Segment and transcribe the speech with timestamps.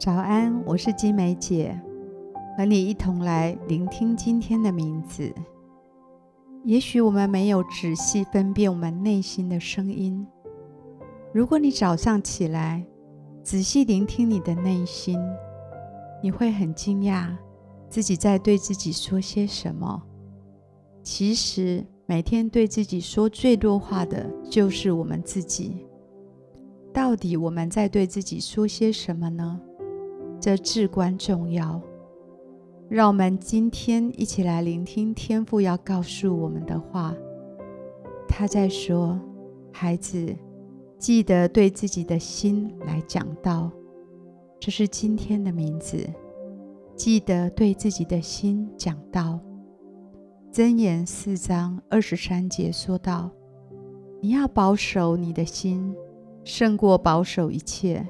[0.00, 1.78] 早安，我是金梅姐，
[2.56, 5.30] 和你一同来聆听今天的名字。
[6.64, 10.26] 也许我们没有仔细分辨我们内心的声音。
[11.34, 12.82] 如果你早上起来
[13.42, 15.20] 仔细聆听你的内心，
[16.22, 17.36] 你会很惊讶
[17.90, 20.02] 自己在对自己说些什么。
[21.02, 25.86] 其实，每天对自己说最多话的就是我们自己。
[26.90, 29.60] 到底我们在对自己说些什么呢？
[30.40, 31.80] 这至关重要。
[32.88, 37.14] 让我们今天一起来聆听天父要告诉我们的话。
[38.26, 39.20] 他在说
[39.70, 40.34] ：“孩子，
[40.98, 43.70] 记得对自己的心来讲道。”
[44.58, 46.08] 这是今天的名字。
[46.96, 49.38] 记得对自己的心讲道。
[50.52, 53.30] 箴言四章二十三节说道
[54.20, 55.94] ：“你要保守你的心，
[56.44, 58.06] 胜过保守一切。”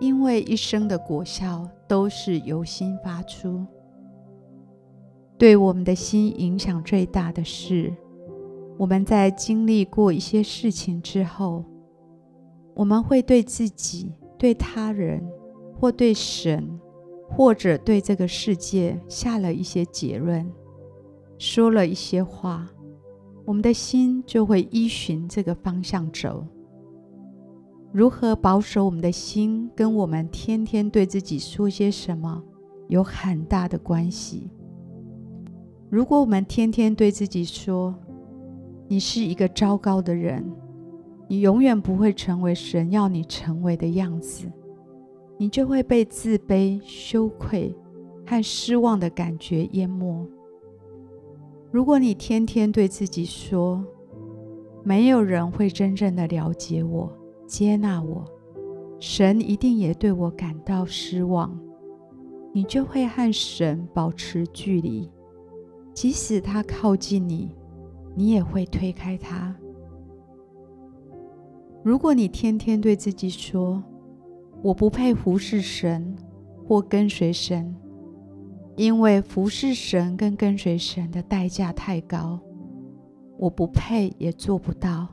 [0.00, 3.64] 因为一生的果效都是由心发出。
[5.38, 7.94] 对我们的心影响最大的是，
[8.78, 11.64] 我们在经历过一些事情之后，
[12.74, 15.22] 我们会对自己、对他人，
[15.78, 16.78] 或对神，
[17.28, 20.50] 或者对这个世界下了一些结论，
[21.38, 22.66] 说了一些话，
[23.44, 26.46] 我们的心就会依循这个方向走。
[27.96, 32.44] 如何保守我们的心，跟我们天天对自己说些什么
[32.88, 34.50] 有很大的关系。
[35.88, 37.94] 如果我们天天对自己说
[38.86, 40.44] ：“你是一个糟糕的人，
[41.26, 44.46] 你永远不会成为神要你成为的样子”，
[45.40, 47.74] 你就会被自卑、羞愧
[48.26, 50.28] 和失望的感觉淹没。
[51.70, 53.82] 如果你天天对自己说
[54.84, 57.10] ：“没有人会真正的了解我。”
[57.46, 58.24] 接纳我，
[58.98, 61.58] 神一定也对我感到失望。
[62.52, 65.10] 你就会和神保持距离，
[65.92, 67.54] 即使他靠近你，
[68.14, 69.54] 你也会推开他。
[71.82, 73.82] 如果你天天对自己说
[74.62, 76.16] ：“我不配服侍神
[76.66, 77.76] 或跟随神，
[78.74, 82.40] 因为服侍神跟跟随神的代价太高，
[83.38, 85.06] 我不配也做不到。”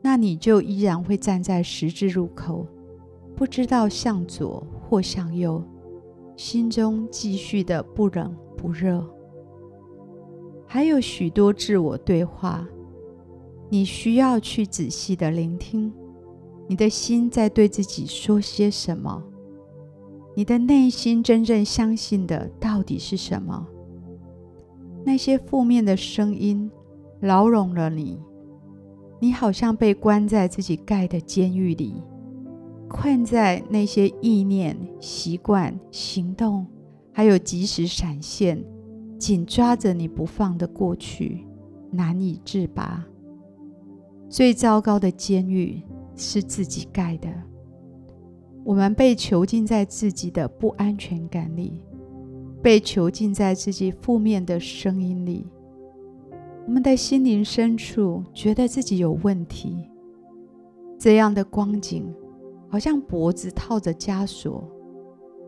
[0.00, 2.66] 那你就依然会站在十字路口，
[3.34, 5.62] 不知道向左或向右，
[6.36, 9.04] 心中继续的不冷不热。
[10.66, 12.66] 还有许多自我对话，
[13.68, 15.92] 你需要去仔细的聆听，
[16.68, 19.22] 你的心在对自己说些什么？
[20.36, 23.66] 你的内心真正相信的到底是什么？
[25.04, 26.70] 那些负面的声音
[27.20, 28.20] 牢笼了你。
[29.20, 31.94] 你好像被关在自己盖的监狱里，
[32.88, 36.66] 困在那些意念、习惯、行动，
[37.12, 38.64] 还有即时闪现，
[39.18, 41.44] 紧抓着你不放的过去，
[41.90, 43.04] 难以自拔。
[44.28, 45.82] 最糟糕的监狱
[46.14, 47.28] 是自己盖的，
[48.62, 51.82] 我们被囚禁在自己的不安全感里，
[52.62, 55.46] 被囚禁在自己负面的声音里。
[56.68, 59.88] 我们的心灵深处觉得自己有问题，
[60.98, 62.14] 这样的光景
[62.68, 64.62] 好像脖子套着枷锁，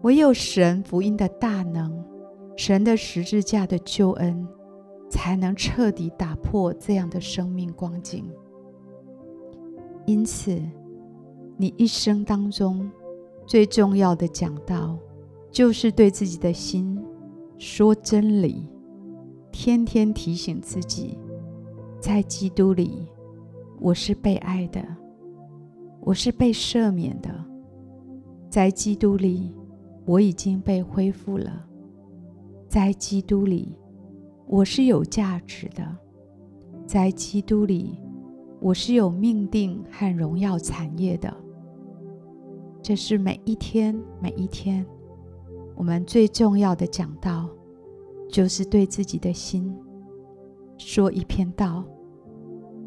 [0.00, 2.02] 唯有神福音的大能，
[2.56, 4.48] 神的十字架的救恩，
[5.10, 8.24] 才能彻底打破这样的生命光景。
[10.06, 10.58] 因此，
[11.58, 12.90] 你一生当中
[13.46, 14.98] 最重要的讲道，
[15.50, 16.98] 就是对自己的心
[17.58, 18.66] 说真理。
[19.52, 21.18] 天天提醒自己，
[22.00, 23.06] 在基督里，
[23.78, 24.82] 我是被爱的，
[26.00, 27.30] 我是被赦免的。
[28.48, 29.54] 在基督里，
[30.06, 31.64] 我已经被恢复了。
[32.66, 33.78] 在基督里，
[34.46, 35.86] 我是有价值的。
[36.86, 38.00] 在基督里，
[38.58, 41.32] 我是有命定和荣耀产业的。
[42.82, 44.84] 这是每一天，每一天，
[45.76, 47.48] 我们最重要的讲道。
[48.32, 49.70] 就是对自己的心
[50.78, 51.84] 说一篇道，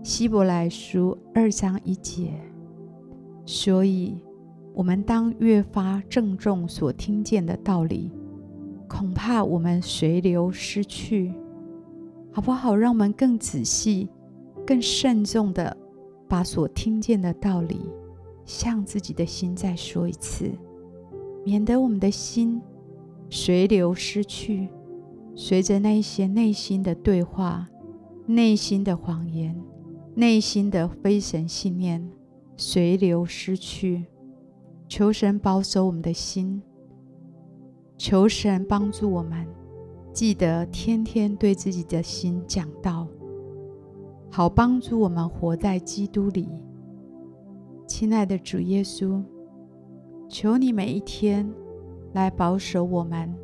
[0.02, 2.34] 希伯来书二章一节。
[3.46, 4.18] 所以，
[4.74, 8.12] 我们当越发郑重所听见的道理，
[8.90, 11.32] 恐怕我们随流失去，
[12.32, 12.76] 好不好？
[12.76, 14.10] 让我们更仔细、
[14.66, 15.78] 更慎重的
[16.28, 17.82] 把所听见的道理
[18.46, 20.50] 向自己的心再说一次，
[21.46, 22.60] 免得我们的心
[23.30, 24.68] 随流失去。
[25.36, 27.68] 随着那些内心的对话、
[28.26, 29.62] 内心的谎言、
[30.16, 32.10] 内心的非神信念
[32.56, 34.06] 随流失去，
[34.88, 36.62] 求神保守我们的心，
[37.98, 39.46] 求神帮助我们，
[40.14, 43.06] 记得天天对自己的心讲道，
[44.32, 46.48] 好帮助我们活在基督里。
[47.86, 49.22] 亲爱的主耶稣，
[50.30, 51.54] 求你每一天
[52.14, 53.36] 来保守我们，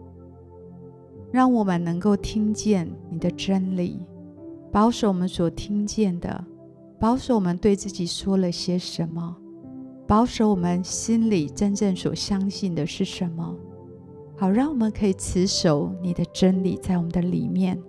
[1.31, 4.05] 让我们能够听见你的真理，
[4.71, 6.43] 保守我们所听见的，
[6.99, 9.37] 保守我们对自己说了些什么。
[10.07, 13.55] 保守我们心里真正所相信的是什么，
[14.35, 17.81] 好让我们可以持守你的真理在我们的里面。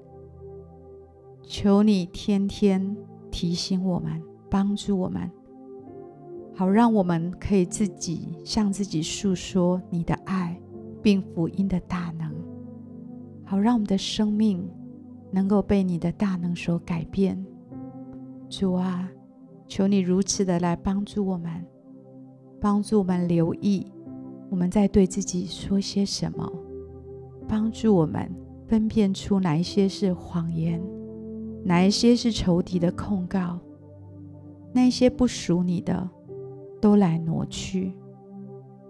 [1.43, 2.97] 求你天天
[3.29, 5.29] 提醒我们，帮助我们，
[6.55, 10.57] 好让我们可以自己向自己诉说你的爱，
[11.03, 12.22] 并福音的大能，
[13.53, 14.67] 好让我们的生命
[15.31, 17.39] 能够被你的大能所改变。
[18.49, 19.07] 主啊，
[19.69, 21.63] 求你如此的来帮助我们。
[22.59, 23.93] 帮助我们留意
[24.49, 26.51] 我们在对自己说些什么，
[27.47, 28.27] 帮助我们
[28.67, 30.81] 分辨出哪一些是谎言，
[31.63, 33.59] 哪一些是仇敌的控告，
[34.73, 36.09] 那些不属你的
[36.81, 37.93] 都来挪去。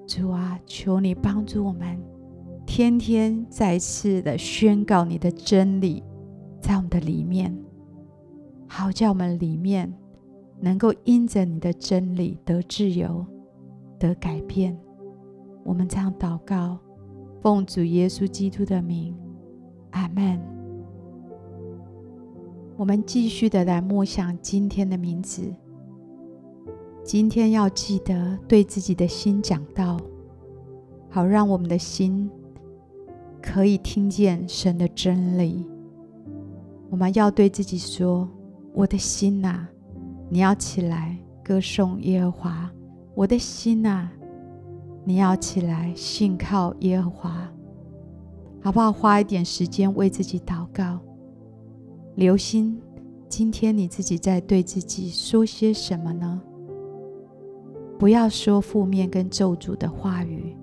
[0.07, 2.01] 主啊，求你帮助我们，
[2.75, 6.03] 天天再次的宣告你的真理
[6.59, 7.55] 在我们的里面，
[8.67, 9.93] 好叫我们里面
[10.59, 13.27] 能够因着你的真理得自由。
[13.99, 14.75] 得改变，
[15.63, 16.79] 我们这样祷告，
[17.43, 19.15] 奉主耶稣基督的名，
[19.91, 20.41] 阿门。
[22.79, 25.43] 我们继续的来默想今天的名字。
[27.05, 30.01] 今天要记得对自己的心讲道，
[31.11, 32.31] 好让我们的心
[33.43, 35.67] 可以听见神的真理。
[36.89, 38.29] 我们要对自己说
[38.73, 39.67] ：“我的心呐，
[40.31, 42.71] 你要起来歌颂耶和华。”
[43.15, 44.11] 我的心啊，
[45.05, 47.47] 你要起来信靠耶和华，
[48.63, 48.91] 好不好？
[48.91, 50.99] 花一点时间为自己祷告，
[52.15, 52.81] 留心
[53.29, 56.41] 今天你自己在对自己说些什么呢？
[57.99, 60.57] 不要说负面跟咒诅的话语，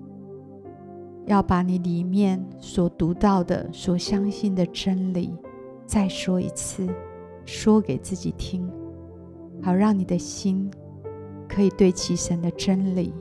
[1.30, 5.32] 要把你里面所读到的、所相信的真理
[5.86, 6.88] 再说一次，
[7.44, 8.68] 说给自己听，
[9.62, 10.68] 好让你的心。
[11.48, 13.12] 可以对齐神的真理，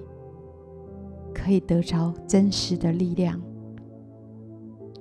[1.33, 3.41] 可以得着真实的力量，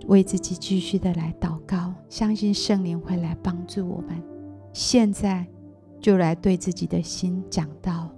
[0.06, 4.22] 为自己继续的来祷告，相信圣灵会来帮助我们。
[4.72, 5.46] 现在
[6.00, 8.08] 就来对自己的心讲道。